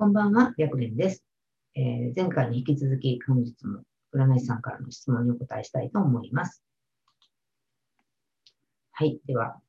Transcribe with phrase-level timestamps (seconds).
[0.00, 1.22] こんばんは、白蓮です、
[1.74, 3.82] えー前回に引き続き、本日も
[4.14, 6.64] 占い師さんからの質問にお答えしたいと思います。
[8.92, 9.60] はい、では、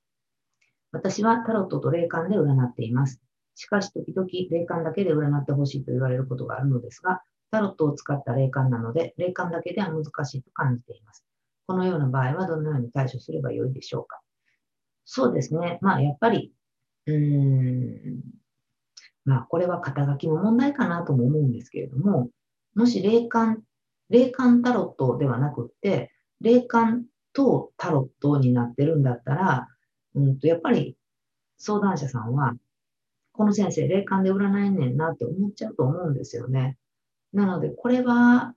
[0.94, 3.20] 私はタロットと霊感で占っています。
[3.56, 7.22] しかし、時々霊感だけで占ってほしいと言われることがあるのですが、
[7.52, 11.26] タロットを使った霊感なので、霊感だけでは難しいと感じています。
[11.68, 14.22] このような場合はどのように対処すればよいでしょうか。
[15.04, 15.78] そうですね。
[15.82, 16.54] まあ、やっぱり、
[17.08, 18.41] うーん、
[19.26, 22.30] まあ、これは肩書きの問題かなとも思うんですけれども、
[22.76, 23.64] もし霊感、
[24.10, 29.68] 霊感タロットではなくって、霊感とタロットになってるんだったら、
[30.16, 30.98] うんと、やっぱり
[31.58, 32.54] 相談者さんは、
[33.34, 36.78] この先生、霊感で占えねんなって思っちゃうと思うんですよね。
[37.34, 38.56] なので、これは、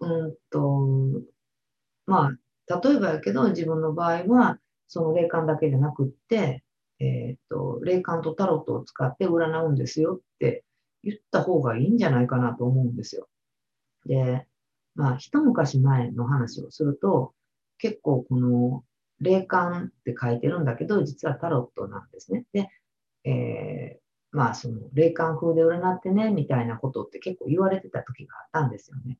[0.00, 1.22] うんと、
[2.06, 2.30] ま
[2.68, 6.64] あ、例えばやけど、自分の場合は、その霊感だけじゃなくって、
[6.98, 10.64] えっと、霊感とタロットを使って占うんですよって
[11.02, 13.28] 言った方がいいんじゃないかなと思うんですよ。
[14.06, 14.46] で、
[14.94, 17.34] まあ、一昔前の話をすると、
[17.78, 18.84] 結構この
[19.20, 22.44] 霊感って書いてるんだけど、実はタロットなんですね。
[22.52, 22.68] で、
[23.24, 24.06] えー
[24.36, 29.18] まあ、その霊感風で占ってね、みたいなことって結構言われてた時があったんですよね。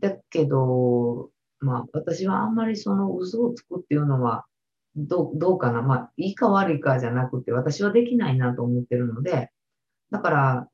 [0.00, 4.44] だけど、まあ、私はあんまりその嘘をつくっていうのは、
[4.96, 9.50] どうどうかな、まあ、いいか悪いかじゃなくて、私はできないなと思ってるので、
[10.10, 10.68] だから、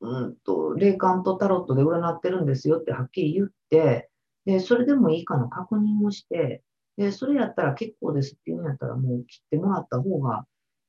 [0.00, 4.10] うんと、霊感とタロットで占ってるんですよってはっきり言って、
[4.44, 6.64] で、それでもいいかの確認をして、
[6.96, 10.44] で、それやったら結構ですっていうんやったらもう切ってもらった方が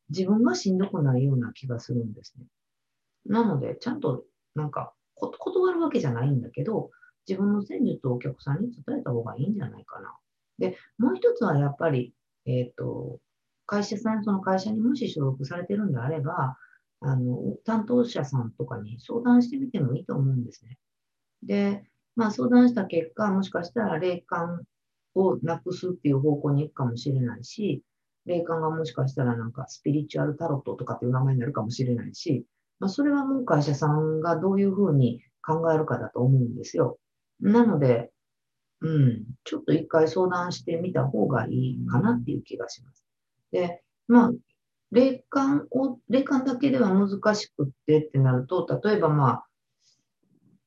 [0.09, 2.45] 自分がしんどくないような気がするんですね。
[3.25, 4.25] なので、ちゃんと
[4.55, 6.89] なんか断るわけじゃないんだけど、
[7.27, 10.17] 自分の戦術をお客さんに伝えた方がいいんじゃないかな。
[10.57, 12.13] で、もう一つはやっぱり、
[12.45, 13.19] えっ、と、
[13.65, 16.57] 会社さん、その会社にもし所属されてるんであれば、
[16.99, 20.77] あの、担当者さんとかに相談してみてもいいと思うんですね。
[21.43, 21.83] で、
[22.15, 24.63] まあ相談した結果、もしかしたら霊感
[25.15, 27.83] をなくすっていう方向に行くかもしれないし、
[28.25, 32.45] 霊感がもしかしたらなんかスピリチュアルタロットとかっていう名前になるかもしれないし、
[32.79, 36.97] まあそれはもう会社さんがどういうふうに考えるかだと思うんですよ。
[37.41, 38.11] なので、
[38.83, 43.05] うん、ちょっと一回相談してみた方がいいかなっていう気がします。
[43.51, 44.31] で、まあ、
[44.91, 49.45] 霊感を、霊感だけでは難しくってってなると、例えばまあ、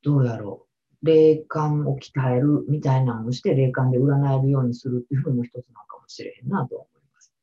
[0.03, 0.67] どうやろ
[1.03, 1.07] う。
[1.07, 7.35] 霊感を鍛えるみたいなのをして、霊感で占えるようにするっていうのも一つなのかもしれへんなと思います。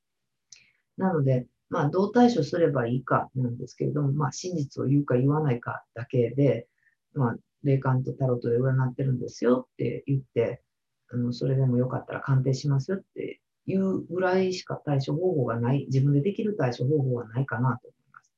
[0.97, 6.67] なので、まあ、どう対処すればいいかなんですけれども、まあ、真実を言うか言わないかだけで、
[7.13, 10.61] まあ、霊感とタロットで占ってるんですよって言って、
[11.09, 18.31] あのそれでもよかったら鑑定しますよっていうぐらいしか対処方法がない、自分でできる対処方法はないかなと思います。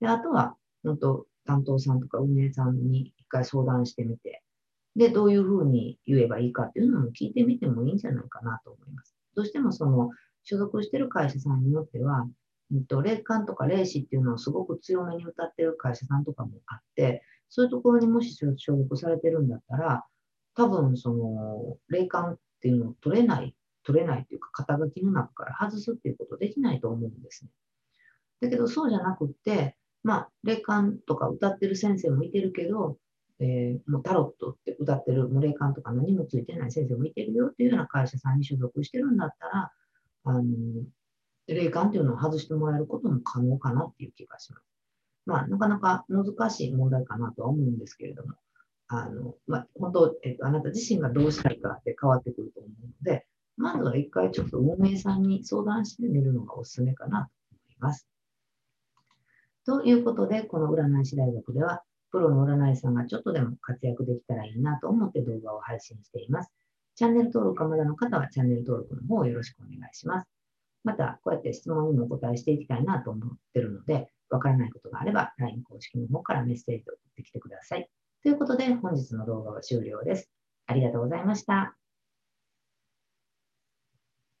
[0.00, 4.42] で、あとは、本当担当さんとか運営さんに一回相談してみて、
[4.96, 9.14] で、どういうふうに言えばいいかっていうのも聞いてみてもいいんじゃないかなと思います。
[9.34, 10.10] どうしてもその、
[10.42, 12.26] 所属してる会社さんによっては、
[12.88, 20.04] と、霊感とか霊視っていうのをすごく強めに歌ってる会社さんとかもあって、そういうところにもし所属されてるんだったら、
[20.54, 27.50] 多分その、霊感っていうのを取れない、取れないっていうか、肩書きの中から外すっていうことできないと思うんですね。
[28.40, 32.98] だけど、そうじゃなくって、まあ、霊感とか歌ってる先生もいてるけど、
[33.38, 39.72] えーもうタロットって歌ってる、霊感とか何もついてない先生もいてるよっていうような会社さんに所属してるんだったら、
[40.24, 40.42] あの、
[41.54, 44.64] 霊感っていうのを外してもらえることも可能かなっていう気がします。
[45.26, 48.34] まあ、なかなか難しい問題かなとは思うんですけれども、
[48.88, 58.06] あの、まあ、本当、えっと、あなた自身がどうしたいかって変わってくると思うので、まずは一回ちょっと運営さんに相談してみるのがおすすめかなと思います。
[59.64, 66.52] ということで、この占い師大学では、プロの占い師さんがちょっとでも活躍できたらいいなと思って動画を配信しています。
[66.94, 70.35] チャンネル登録がまだの方はチャンネル登録の方をよろしくお願いします。
[70.86, 77.90] また、こうやって質問にもお答えしていきたいなと思ってるので、わからないことがあれば、LINE 公式の方からメッセージを送ってきてください。
[78.22, 80.30] ということで、本日の動画は終了です。
[80.66, 81.76] ありがとうございました。